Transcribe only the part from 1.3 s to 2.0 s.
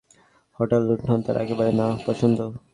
একেবারে না